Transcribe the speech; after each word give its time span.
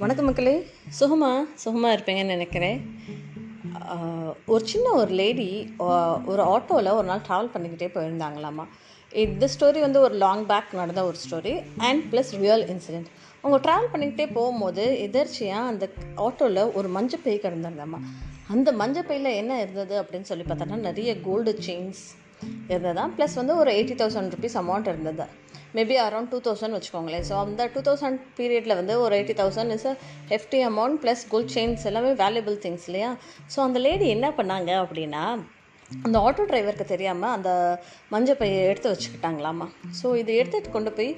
வணக்கம் 0.00 0.24
மக்களே. 0.24 0.52
சுகமா? 1.00 1.30
சுகமாக 1.54 1.94
இருப்பீங்கன்னு 1.96 2.32
நினைக்கிறேன். 2.34 2.78
ஒரு 4.46 4.66
சின்ன 4.66 4.92
ஒரு 5.00 5.10
லேடி 5.20 5.74
ஒரு 5.78 6.42
ஆட்டோவில் 6.52 6.90
ஒரு 6.98 7.06
நாள் 7.10 7.24
ட்ராவல் 7.28 7.50
பண்ணிக்கிட்டே 7.54 7.88
போயிருந்தாங்களாமா. 7.96 8.64
இந்த 9.24 9.48
ஸ்டோரி 9.54 9.80
வந்து 9.80 10.00
ஒரு 10.00 10.14
லாங் 10.14 10.46
பேக் 10.46 10.72
நடந்த 10.72 11.04
ஒரு 11.04 11.18
story 11.24 11.54
and 11.88 12.02
plus 12.12 12.30
real 12.44 12.64
incident 12.72 13.10
அவங்க 13.40 13.58
ட்ராவல் 13.66 13.94
பண்ணிக்கிட்டே 13.94 14.26
போகும்போது 14.32 14.84
எதர்ச்சியாக 15.10 15.70
அந்த 15.72 15.88
ஆட்டோவில் 16.16 16.72
ஒரு 16.72 16.88
மஞ்சள் 16.96 17.24
பை 17.24 17.36
கிடந்திருந்தாம்மா 17.42 18.00
அந்த 18.48 18.72
மஞ்சள் 18.72 19.08
பையில் 19.10 19.38
என்ன 19.42 19.60
இருந்தது 19.60 19.94
அப்படின்னு 20.02 20.30
சொல்லி 20.32 20.44
பார்த்தோன்னா 20.48 20.80
நிறைய 20.88 21.20
கோல்டு 21.20 21.58
செயின்ஸ் 21.66 22.02
இருந்ததா? 22.68 23.04
ப்ளஸ் 23.18 23.38
வந்து 23.42 23.56
ஒரு 23.56 23.70
எயிட்டி 23.72 23.96
தௌசண்ட் 24.00 24.32
ருபீஸ் 24.34 24.58
அமௌண்ட் 24.62 24.90
இருந்தது. 24.92 25.48
மேபி 25.76 25.96
அரௌண்ட் 26.06 26.30
டூ 26.34 26.40
தௌசண்ட் 26.48 26.76
வச்சுக்கோங்களேன். 26.76 27.24
ஸோ 27.30 27.34
அந்த 27.44 27.68
டூ 27.76 27.82
தௌசண்ட் 27.88 28.20
பீரியடில் 28.40 28.78
வந்து 28.80 28.96
ஒரு 29.04 29.14
eighty 29.20 29.36
thousand 29.40 29.74
is 29.76 29.86
a 29.92 29.94
hefty 30.34 30.60
amount 30.70 30.98
plus 31.04 31.24
gold 31.32 31.54
chains 31.56 31.86
எல்லாமே 31.92 32.12
வேல்யூபிள் 32.24 32.58
திங்ஸ் 32.66 32.86
இல்லையா? 32.90 33.12
ஸோ 33.54 33.60
அந்த 33.68 33.80
லேடி 33.86 34.08
என்ன 34.16 34.28
பண்ணாங்க 34.40 34.70
அப்படின்னா 34.84 35.24
அந்த 36.04 36.16
ஆட்டோ 36.26 36.42
டிரைவருக்கு 36.50 36.84
தெரியாமல் 36.92 37.32
அந்த 37.36 37.50
மஞ்சள் 38.12 38.38
பையை 38.40 38.58
எடுத்து 38.72 38.92
வச்சுக்கிட்டாங்களாமா. 38.92 39.66
ஸோ 40.00 40.06
இதை 40.20 40.32
எடுத்துகிட்டு 40.40 40.74
கொண்டு 40.76 40.90
போய் 40.98 41.10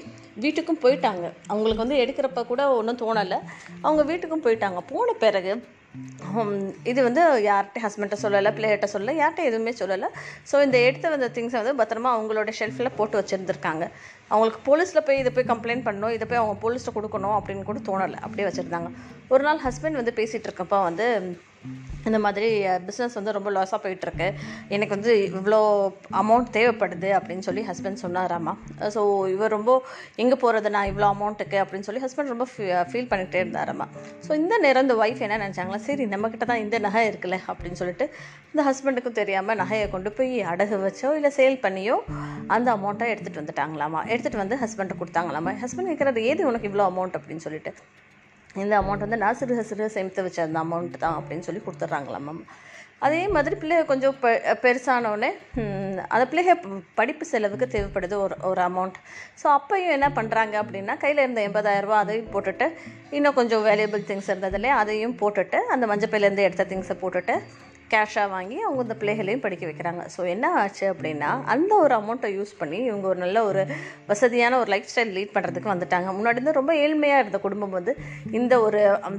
வீட்டுக்கும் 0.45 0.81
போயிட்டாங்க. 0.85 1.25
அவங்களுக்கு 1.53 1.85
வந்து 1.85 1.99
எடுக்கிறப்ப 2.05 2.45
கூட 2.53 2.63
ஒன்றும் 2.79 3.01
தோணலை. 3.03 3.39
அவங்க 3.87 4.03
வீட்டுக்கும் 4.11 4.45
போயிட்டாங்க. 4.47 4.81
போன 4.93 5.15
பிறகு 5.25 5.53
இது 6.91 7.01
வந்து 7.07 7.23
யார்கிட்ட 7.47 7.81
ஹஸ்பண்ட்டை 7.85 8.19
சொல்லலை 8.23 8.51
பிள்ளைகிட்ட 8.57 8.87
சொல்லலை 8.93 9.15
யார்கிட்ட 9.21 9.43
எதுவுமே 9.49 9.73
சொல்லலை. 9.81 10.09
ஸோ 10.51 10.63
இந்த 10.67 10.77
எடுத்து 10.87 11.13
வந்த 11.15 11.29
திங்ஸை 11.37 11.59
வந்து 11.61 11.75
பத்திரமா 11.81 12.11
அவங்களோட 12.17 12.53
ஷெல்ஃபில் 12.61 12.95
போட்டு 12.99 13.19
வச்சுருந்துருக்காங்க. 13.21 13.87
அவங்களுக்கு 14.33 14.61
போலீஸில் 14.69 15.05
போய் 15.09 15.21
இதை 15.23 15.33
போய் 15.39 15.51
கம்ப்ளைண்ட் 15.53 15.87
பண்ணணும் 15.89 16.15
இதை 16.17 16.27
போய் 16.31 16.43
அவங்க 16.43 16.57
போலீஸில் 16.65 16.97
கொடுக்கணும் 16.99 17.37
அப்படின்னு 17.39 17.69
கூட 17.71 17.81
தோணலை. 17.91 18.21
அப்படியே 18.27 18.49
வச்சுருந்தாங்க. 18.49 18.91
ஒரு 19.35 19.45
நாள் 19.49 19.63
ஹஸ்பண்ட் 19.67 20.01
வந்து 20.01 20.19
பேசிகிட்டு 20.21 20.49
இருக்கப்போ 20.51 20.81
வந்து 20.89 21.09
இந்த 22.09 22.19
மாதிரி 22.25 22.49
பிஸ்னஸ் 22.87 23.17
வந்து 23.19 23.35
ரொம்ப 23.37 23.51
லாஸாக 23.57 23.79
போயிட்டுருக்கு. 23.85 24.29
எனக்கு 24.75 24.95
வந்து 24.97 25.13
இவ்வளோ 25.39 25.61
அமௌண்ட் 26.21 26.49
தேவைப்படுது 26.59 27.11
அப்படின்னு 27.19 27.47
சொல்லி 27.49 27.65
ஹஸ்பண்ட் 27.71 28.03
சொன்னாராமா. 28.05 28.55
ஸோ 28.95 29.03
இவர் 29.35 29.55
ரொம்ப 29.57 29.71
எங்கே 30.25 30.39
போகிறது 30.45 30.75
நான் 30.77 30.91
இவ்வளோ 30.93 31.09
அமௌண்ட்டுக்கு 31.15 31.59
அப்படின்னு 31.65 31.89
சொல்லி 31.89 32.05
ஹஸ்பண்ட் 32.07 32.33
ரொம்ப 32.35 32.47
ஃபீல் 32.91 33.11
பண்ணிகிட்டே 33.13 33.43
இருந்தாராமா. 33.45 33.89
ஸோ 34.27 34.33
இந்த 34.43 34.55
நேரம் 34.67 34.87
இந்த 34.87 34.97
ஒய்ஃப் 35.05 35.25
என்ன 35.27 35.41
நினச்சாங்களா? 35.45 35.81
சரி 35.89 36.07
நம்மக்கிட்ட 36.15 36.51
தான் 36.53 36.63
இந்த 36.67 36.79
நகை 36.87 37.05
இருக்குல்ல 37.13 37.39
அப்படின்னு 37.53 37.81
சொல்லிட்டு 37.83 38.07
இந்த 38.53 38.63
ஹஸ்பண்டுக்கும் 38.71 39.19
தெரியாமல் 39.21 39.61
நகையை 39.63 39.87
கொண்டு 39.97 40.13
போய் 40.17 40.35
அடகு 40.53 40.79
வச்சோ 40.87 41.11
இல்லை 41.19 41.33
சேல் 41.39 41.63
பண்ணியோ 41.67 41.99
அந்த 42.55 42.69
அமௌண்ட்டை 42.77 43.09
எடுத்துகிட்டு 43.13 43.43
வந்துட்டாங்களாமா. 43.43 44.01
எடுத்துகிட்டு 44.13 44.43
வந்து 44.45 44.59
ஹஸ்பண்ட்டை 44.65 44.97
கொடுத்தாங்களாமா. 45.03 45.53
ஹஸ்பண்ட் 45.65 45.91
கேட்குறது 45.93 46.23
ஏது 46.31 46.49
உனக்கு 46.51 46.69
இவ்வளோ 46.71 46.87
அமௌண்ட் 46.93 47.19
அப்படின்னு 47.19 47.45
சொல்லிட்டு. 47.49 47.73
இந்த 48.55 48.75
அமௌண்ட் 48.81 49.05
வந்து 49.05 49.19
நான் 49.19 49.39
சிறுக 49.39 49.63
சிறுக 49.63 49.89
சேமித்து 49.89 50.23
வச்ச 50.23 50.41
அந்த 50.43 50.59
அமௌண்ட் 50.59 50.97
தான் 50.99 51.17
அப்படின்னு 51.19 51.47
சொல்லி 51.47 51.63
கொடுத்துட்றாங்களாம் 51.65 52.27
மேம் 52.29 52.43
அதே 53.01 53.21
மாதிரி 53.29 53.55
பிள்ளைகள் 53.57 53.89
கொஞ்சம் 53.91 54.17
பெ 54.23 54.29
பெருசானோடனே 54.63 55.31
அந்த 56.09 56.25
பிள்ளைகள் 56.25 56.61
படிப்பு 56.95 57.25
செலவுக்கு 57.25 57.67
தேவைப்படுது 57.67 58.17
ஒரு 58.17 58.35
ஒரு 58.43 58.61
அமௌண்ட் 58.67 58.99
ஸோ 59.43 59.47
அப்பையும் 59.55 59.95
என்ன 59.95 60.09
பண்ணுறாங்க 60.11 60.55
அப்படின்னா 60.63 60.95
கையில் 60.97 61.23
இருந்த 61.25 61.43
எண்பதாயிரரூபா 61.49 61.97
அதையும் 61.99 62.31
போட்டுட்டு 62.33 62.69
இன்னும் 63.11 63.35
கொஞ்சம் 63.35 63.65
வேல்யூபிள் 63.65 64.07
திங்ஸ் 64.07 64.31
இருந்ததுலே 64.31 64.73
அதையும் 64.75 65.19
போட்டுட்டு 65.19 65.61
அந்த 65.69 65.87
மஞ்சப்பையிலேருந்து 65.87 66.43
எடுத்த 66.43 66.67
திங்ஸை 66.71 66.97
போட்டுட்டு 66.97 67.37
கேஷாக 67.93 68.29
வாங்கி 68.35 68.57
அவங்க 68.67 68.87
இந்த 68.87 68.97
பிள்ளைகளையும் 69.01 69.45
படிக்க 69.47 69.65
வைக்கிறாங்க. 69.71 70.05
ஸோ 70.15 70.21
என்ன 70.35 70.47
ஆச்சு 70.63 70.87
அப்படின்னா 70.93 71.31
அந்த 71.55 71.73
ஒரு 71.85 71.95
அமௌண்ட்டை 72.01 72.31
யூஸ் 72.39 72.55
பண்ணி 72.63 72.81
இவங்க 72.91 73.07
ஒரு 73.13 73.21
நல்ல 73.25 73.45
ஒரு 73.51 73.63
வசதியான 74.11 74.59
ஒரு 74.63 74.71
லைஃப் 74.75 74.91
ஸ்டைல் 74.93 75.15
லீட் 75.19 75.37
பண்ணுறதுக்கு 75.37 75.75
வந்துட்டாங்க. 75.75 76.11
முன்னாடி 76.19 76.39
இருந்து 76.39 76.59
ரொம்ப 76.61 76.75
ஏழ்மையாக 76.87 77.23
இருந்த 77.25 77.41
குடும்பம் 77.47 77.79
வந்து 77.79 77.95
இந்த 78.41 78.57
ஒரு 78.67 78.83
um, 79.09 79.17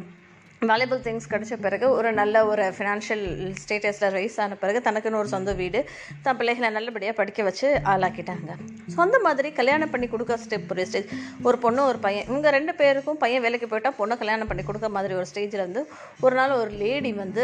வேல்யூபிள் 0.69 1.01
திங்ஸ் 1.05 1.29
கிடைச்ச 1.31 1.53
பிறகு 1.63 1.85
ஒரு 1.97 2.09
நல்ல 2.19 2.35
ஒரு 2.51 2.65
ஃபினான்ஷியல் 2.75 3.23
ஸ்டேட்டஸில் 3.61 4.13
ரைஸ் 4.17 4.37
ஆன 4.43 4.57
பிறகு 4.61 4.79
தனக்குன்னு 4.85 5.19
ஒரு 5.21 5.29
சொந்த 5.33 5.53
வீடு 5.61 5.79
தன் 6.25 6.37
பிள்ளைகளை 6.39 6.69
நல்லபடியாக 6.77 7.15
படிக்க 7.19 7.43
வச்சு 7.47 7.67
ஆளாக்கிட்டாங்க. 7.93 8.49
ஸோ 8.93 8.97
அந்த 9.05 9.19
மாதிரி 9.25 9.49
கல்யாணம் 9.59 9.91
பண்ணி 9.93 10.09
கொடுக்க 10.13 10.37
ஸ்டெப் 10.45 10.71
ஒரு 10.75 10.85
ஸ்டேஜ் 10.89 11.11
ஒரு 11.49 11.59
பொண்ணு 11.65 11.83
ஒரு 11.91 11.99
பையன் 12.05 12.27
இவங்க 12.31 12.51
ரெண்டு 12.57 12.75
பேருக்கும் 12.81 13.21
பையன் 13.23 13.45
வேலைக்கு 13.47 13.69
போயிட்டால் 13.73 13.97
பொண்ணை 13.99 14.17
கல்யாணம் 14.21 14.51
பண்ணி 14.51 14.65
கொடுக்க 14.69 14.89
மாதிரி 14.97 15.15
ஒரு 15.19 15.29
ஸ்டேஜில் 15.31 15.65
வந்து 15.67 15.83
ஒரு 16.25 16.37
நாள் 16.39 16.59
ஒரு 16.61 16.73
லேடி 16.83 17.13
வந்து 17.23 17.43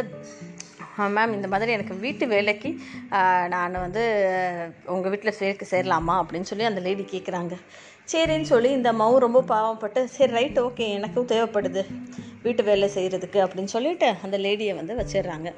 மேம் 0.97 1.33
இந்த 1.33 1.47
மாதிரி 1.47 1.71
எனக்கு 1.71 1.95
வீட்டு 1.95 2.27
வேலைக்கு 2.27 2.79
நான் 3.47 3.71
வந்து 3.71 4.03
உங்கள் 4.85 5.09
வீட்டில் 5.09 5.31
சேர்க்க 5.31 5.65
சேரலாமா 5.71 6.15
அப்படின்னு 6.21 6.41
சொல்லி 6.41 6.63
அந்த 6.63 6.81
லேடி 6.81 7.05
கேட்குறாங்க 7.11 7.57
சரின்னு 8.11 8.41
சொல்லி 8.41 8.71
இந்த 8.71 8.93
மவு 8.93 9.17
ரொம்ப 9.17 9.43
பாவப்பட்டு 9.47 10.03
சரி 10.03 10.31
ரைட் 10.31 10.59
ஓகே 10.59 10.89
எனக்கும் 10.89 11.27
தேவைப்படுது 11.27 11.85
வீட்டு 12.43 12.63
வேலை 12.63 12.89
செய்கிறதுக்கு 12.95 13.39
அப்படின்னு 13.45 13.63
சொல்லிட்டு 13.63 14.13
அந்த 14.21 14.37
லேடியை 14.37 14.75
வந்து 14.75 14.95
வச்சிடுறாங்க. 14.95 15.53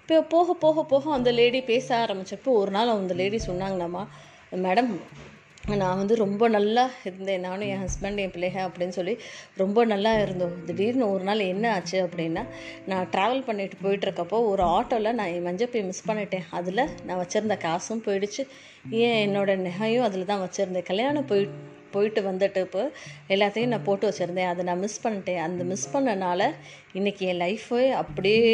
இப்போ 0.00 0.22
போக 0.22 0.54
போக 0.54 0.84
போக 0.84 1.12
அந்த 1.12 1.32
லேடி 1.32 1.62
பேச 1.62 2.06
ஆரம்பிச்சப்போ 2.06 2.44
ஒரு 2.44 2.70
நாள் 2.70 2.88
அந்த 2.88 3.14
லேடி 3.14 3.40
சொன்னாங்களாம்மா 3.46 4.06
மேடம் 4.52 4.98
நான் 5.80 5.98
வந்து 5.98 6.14
ரொம்ப 6.16 6.44
நல்லா 6.48 6.84
இருந்தேன். 7.08 7.42
நானும் 7.46 7.68
என் 7.72 7.82
ஹஸ்பண்ட் 7.82 8.20
என் 8.22 8.32
பிள்ளைக 8.34 8.56
அப்படின்னு 8.66 8.94
சொல்லி 8.96 9.14
ரொம்ப 9.60 9.84
நல்லா 9.92 10.12
இருந்தோம். 10.22 10.54
திடீர்னு 10.66 11.04
ஒரு 11.10 11.24
நாள் 11.24 11.42
என்ன 11.52 11.66
ஆச்சு 11.74 11.98
அப்படின்னா 12.06 12.42
நான் 12.86 13.08
ட்ராவல் 13.12 13.44
பண்ணிட்டு 13.48 13.76
போயிட்டுருக்கப்போ 13.84 14.38
ஒரு 14.52 14.62
ஆட்டோவில் 14.76 15.16
நான் 15.18 15.32
என் 15.34 15.46
மஞ்சப்பை 15.46 15.82
மிஸ் 15.90 16.08
பண்ணிட்டேன். 16.10 16.46
அதில் 16.50 16.82
நான் 17.06 17.20
வச்சுருந்த 17.22 17.56
காசும் 17.66 18.02
போயிடுச்சு. 18.06 18.44
ஏன் 18.90 19.18
என்னோட 19.26 19.54
நகையும் 19.66 20.06
அதில் 20.08 20.30
தான் 20.32 20.42
வச்சுருந்தேன். 20.46 20.88
கல்யாணம் 20.90 21.26
போய் 21.26 21.46
போயிட்டு 21.90 22.20
வந்துட்டு 22.30 22.60
இப்போ 22.66 22.82
எல்லாத்தையும் 23.28 23.72
நான் 23.74 23.86
போட்டு 23.88 24.10
வச்சுருந்தேன். 24.10 24.50
அதை 24.52 24.64
நான் 24.64 24.78
மிஸ் 24.78 25.08
பண்ணிட்டேன். 25.08 25.40
அந்த 25.46 25.64
மிஸ் 25.64 25.96
பண்ணனால 25.96 26.42
இன்றைக்கி 26.94 27.24
என் 27.32 27.42
லைஃபே 27.46 27.90
அப்படியே 28.02 28.52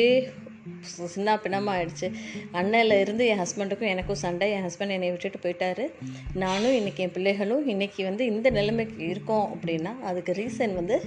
சின்ன 1.15 1.39
பின்னமாக 1.39 1.79
ஆயிடுச்சு. 1.79 2.09
அண்ணனில் 2.53 3.01
இருந்து 3.01 3.27
என் 3.27 3.39
ஹஸ்பண்டுக்கும் 3.39 3.93
எனக்கும் 3.95 4.23
சண்டை. 4.25 4.53
என் 4.53 4.67
ஹஸ்பண்ட் 4.67 4.97
என்னை 4.97 5.11
விட்டுட்டு 5.11 5.39
போயிட்டாரு. 5.45 5.87
நானும் 6.35 6.73
இன்றைக்கி 6.73 6.97
என் 6.97 7.13
பிள்ளைகளும் 7.13 7.69
இன்றைக்கி 7.69 8.03
வந்து 8.03 8.27
இந்த 8.27 8.51
நிலைமைக்கு 8.51 9.09
இருக்கோம் 9.09 9.47
அப்படின்னா 9.55 10.01
அதுக்கு 10.01 10.33
ரீசன் 10.33 10.75
வந்து 10.75 10.99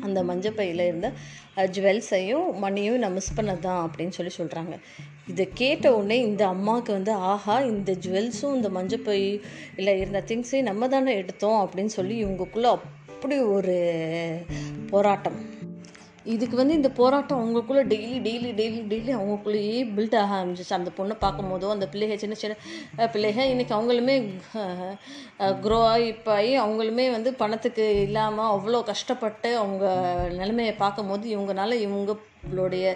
அந்த 0.00 0.24
மஞ்சப்பையில் 0.24 0.86
இருந்த 0.86 1.12
ஜுவல்ஸையும் 1.56 2.52
மணியும் 2.54 2.98
நான் 2.98 3.12
மிஸ் 3.12 3.34
பண்ணதான் 3.40 3.80
அப்படின்னு 3.86 4.08
சொல்லி 4.08 4.32
சொல்கிறாங்க 4.38 4.74
இதை 5.28 5.48
கேட்ட 5.54 5.94
உடனே 5.96 6.18
இந்த 6.20 6.46
அம்மாவுக்கு 6.46 6.92
வந்து 6.92 7.12
ஆஹா 7.12 7.60
இந்த 7.60 7.92
ஜுவல்ஸும் 7.92 8.54
இந்த 8.54 8.68
மஞ்சப்பை 8.68 9.40
இல்லை 9.76 10.00
இருந்த 10.00 10.22
திங்ஸையும் 10.26 10.70
நம்ம 10.70 10.88
தானே 10.88 11.14
எடுத்தோம் 11.14 11.60
அப்படின்னு 11.64 11.92
சொல்லி 11.98 12.24
இவங்களுக்குள்ளே 12.24 12.70
அப்படி 12.74 13.38
ஒரு 13.38 13.76
போராட்டம். 14.90 15.60
இதுக்கு 16.34 16.56
வந்து 16.56 16.74
இந்த 16.78 16.90
போராட்டம் 16.98 17.40
அவங்களுக்குள்ளே 17.40 17.82
டெய்லி 17.92 18.18
டெய்லி 18.26 18.50
டெய்லி 18.58 18.80
டெய்லி 18.92 19.12
அவங்களுக்குள்ளேயே 19.16 19.78
பில்ட் 19.96 20.16
ஆக 20.22 20.32
ஆரம்பிச்சிச்சு 20.38 20.76
அந்த 20.78 20.90
பொண்ணை 20.98 21.14
பார்க்கும்போதோ 21.24 21.70
அந்த 21.74 21.86
பிள்ளைக 21.92 22.16
சின்ன 22.22 22.36
சின்ன 22.42 22.56
பிள்ளைக 23.14 23.46
இன்றைக்கி 23.52 23.74
அவங்களுமே 23.78 24.16
க்ரோ 25.64 25.78
ஆகி 25.92 26.06
இப்போ 26.14 26.32
ஆகி 26.38 26.52
அவங்களுமே 26.64 27.06
வந்து 27.16 27.32
பணத்துக்கு 27.42 27.86
இல்லாமல் 28.06 28.52
அவ்வளோ 28.56 28.82
கஷ்டப்பட்டு 28.90 29.50
அவங்க 29.62 29.84
நிலைமையை 30.40 30.74
பார்க்கும்போது 30.82 31.26
இவங்கனால 31.36 31.78
இவங்களுடைய 31.86 32.86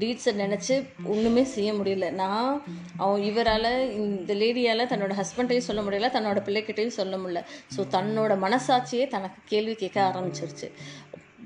டீட்ஸை 0.00 0.32
நினச்சி 0.42 0.74
ஒன்றுமே 1.12 1.42
செய்ய 1.54 1.70
முடியல. 1.72 2.06
நான் 2.22 2.62
அவன் 3.02 3.20
இவரால் 3.30 3.70
இந்த 4.00 4.34
லேடியால் 4.42 4.90
தன்னோட 4.92 5.14
ஹஸ்பண்டையும் 5.20 5.68
சொல்ல 5.68 5.82
முடியல 5.86 6.10
தன்னோட 6.16 6.40
பிள்ளைக்கிட்டையும் 6.48 6.98
சொல்ல 7.00 7.16
முடியல. 7.16 7.42
ஸோ 7.76 7.80
தன்னோட 7.96 8.34
மனசாட்சியே 8.46 9.06
தனக்கு 9.16 9.40
கேள்வி 9.52 9.74
கேட்க 9.74 10.00
ஆரம்பிச்சிருச்சு. 10.10 10.68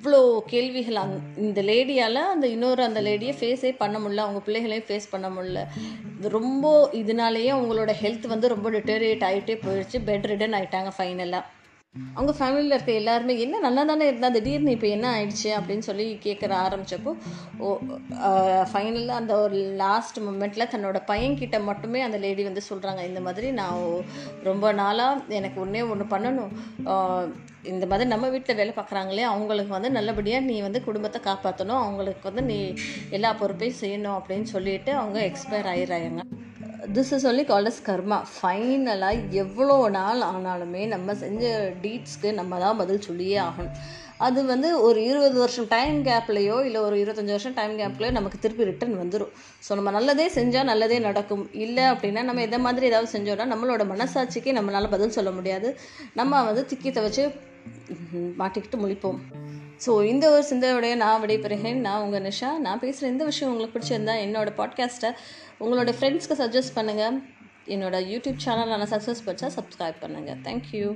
இவ்வளோ 0.03 0.21
கேள்விகள் 0.47 0.97
அந் 0.97 1.13
இந்த 1.37 1.61
லேடியால் 1.63 2.21
அந்த 2.33 2.47
இன்னொரு 2.47 2.83
அந்த 2.83 3.01
லேடியை 3.03 3.35
ஃபேஸே 3.41 3.71
பண்ண 3.79 3.97
முடியல 3.99 4.25
அவங்க 4.25 4.41
பிள்ளைகளையும் 4.41 4.87
ஃபேஸ் 4.89 5.07
பண்ண 5.11 5.29
முடியல. 5.31 5.61
இது 6.19 6.29
ரொம்ப 6.29 6.91
இதனாலேயே 6.93 7.51
அவங்களோட 7.53 7.93
ஹெல்த் 7.93 8.27
வந்து 8.27 8.49
ரொம்ப 8.49 8.71
டிட்டோரியேட் 8.71 9.23
ஆகிட்டே 9.29 9.55
போயிடுச்சு 9.67 9.99
பெட் 10.09 10.27
ரிடன் 10.27 10.57
ஆகிட்டாங்க 10.59 10.93
ஃபைனலாக 10.99 11.43
அவங்க 11.97 12.33
ஃபேமிலியில் 12.37 12.75
இருக்க 12.75 12.93
எல்லாருமே 13.01 13.35
என்ன 13.45 13.59
நல்லா 13.65 13.83
தானே 13.89 14.05
இருந்தால் 14.11 14.35
திடீர்னு 14.37 14.75
இப்போ 14.75 14.89
என்ன 14.95 15.07
ஆயிடுச்சு? 15.17 15.51
அப்படின்னு 15.57 15.85
சொல்லி 15.89 16.07
கேட்குற 16.27 16.53
ஆரம்பித்தப்போ 16.67 17.13
ஓ 17.65 17.73
ஃபைனலாக 18.71 19.21
அந்த 19.21 19.33
ஒரு 19.45 19.59
லாஸ்ட் 19.83 20.19
மூமெண்ட்டில் 20.27 20.71
தன்னோட 20.75 20.99
பையன்கிட்ட 21.11 21.59
மட்டுமே 21.69 22.01
அந்த 22.07 22.19
லேடி 22.25 22.45
வந்து 22.49 22.63
சொல்கிறாங்க 22.71 23.03
இந்த 23.11 23.23
மாதிரி 23.27 23.51
நான் 23.61 23.83
ரொம்ப 24.49 24.73
நாளாக 24.81 25.37
எனக்கு 25.41 25.61
ஒன்றே 25.65 25.83
ஒன்று 25.95 26.07
பண்ணணும். 26.15 26.55
இந்த 27.73 27.85
மாதிரி 27.91 28.09
நம்ம 28.13 28.29
வீட்டில் 28.35 28.59
வேலை 28.61 28.75
பார்க்குறாங்களே 28.79 29.27
அவங்களுக்கு 29.33 29.77
வந்து 29.77 29.91
நல்லபடியாக 29.99 30.49
நீ 30.51 30.57
வந்து 30.69 30.83
குடும்பத்தை 30.89 31.21
காப்பாற்றணும் 31.29 31.83
அவங்களுக்கு 31.83 32.25
வந்து 32.31 32.45
நீ 32.53 32.61
எல்லா 33.19 33.33
பொறுப்பையும் 33.43 33.81
செய்யணும். 33.83 34.17
அப்படின்னு 34.21 34.49
சொல்லிட்டு 34.55 34.93
அவங்க 35.03 35.21
எக்ஸ்பயர் 35.31 35.71
ஆயிடுறாங்க. 35.75 36.23
This 36.95 37.11
is 37.15 37.27
only 37.31 37.43
called 37.49 37.71
as 37.71 37.83
karma 37.89 38.17
ஃபைனலாக 38.35 39.27
எவ்வளோ 39.43 39.77
நாள் 39.97 40.21
ஆனாலுமே 40.31 40.83
நம்ம 40.93 41.15
செஞ்ச 41.25 41.51
டீட்ஸ்க்கு 41.83 42.31
நம்ம 42.39 42.59
தான் 42.59 42.79
பதில் 42.81 43.05
சொல்லியே 43.07 43.37
ஆகணும். 43.49 43.77
அது 44.27 44.41
வந்து 44.45 44.69
ஒரு 44.87 44.99
இருபது 45.11 45.37
வருஷம் 45.43 45.69
டைம் 45.75 45.97
கேப்லேயோ 46.09 46.57
இல்லை 46.67 46.81
ஒரு 46.81 46.97
இருபத்தஞ்சி 47.03 47.35
வருஷம் 47.37 47.57
டைம் 47.59 47.75
கேப்லேயோ 47.81 48.11
நமக்கு 48.19 48.39
திருப்பி 48.39 48.69
ரிட்டர்ன் 48.71 48.97
வந்துடும் 49.03 49.33
ஸோ 49.67 49.75
நம்ம 49.79 49.91
நல்லதே 49.91 50.27
செஞ்சால் 50.39 50.71
நல்லதே 50.73 50.99
நடக்கும். 51.09 51.45
இல்லை 51.65 51.85
அப்படின்னா 51.85 52.23
நம்ம 52.29 52.43
எதை 52.49 52.61
மாதிரி 52.67 52.87
ஏதாவது 52.91 53.13
செஞ்சோன்னா 53.17 53.47
நம்மளோட 53.53 53.85
மனசாட்சிக்கு 53.93 54.53
நம்மளால் 54.59 54.93
பதில் 54.97 55.17
சொல்ல 55.19 55.31
முடியாது. 55.31 55.71
நம்ம 56.21 56.43
வந்து 56.51 56.65
திக்கி 56.73 56.93
வச்சு 57.09 57.25
மாட்டிக்கிட்டு 58.43 58.79
முழிப்போம். 58.85 59.42
ஸோ 59.87 60.05
இந்த 60.05 60.31
ஒரு 60.31 60.45
சிந்தையோடைய 60.51 60.97
நான் 60.97 61.23
விடைபெறுகிறேன். 61.23 61.75
நான் 61.75 62.03
உங்கள் 62.03 62.23
நிஷா. 62.23 62.59
நான் 62.59 62.79
பேசுகிற 62.79 63.13
இந்த 63.13 63.25
விஷயம் 63.25 63.53
உங்களுக்கு 63.53 63.79
பிடிச்சிருந்தா 63.79 64.15
என்னோடய 64.27 64.55
பாட்காஸ்ட்டை 64.57 65.11
உங்களோட 65.61 65.93
ஃப்ரெண்ட்ஸ்க்கு 66.01 66.39
சஜஸ்ட் 66.43 66.77
பண்ணுங்கள் 66.77 67.19
என்னோடய 67.67 68.09
யூடியூப் 68.13 68.39
சேனலான 68.45 68.87
சக்ஸஸ் 68.95 69.25
பட்சா 69.27 69.51
சப்ஸ்கிரைப் 69.57 70.01
பண்ணுங்கள் 70.01 70.41
தேங்க்யூ 70.43 70.95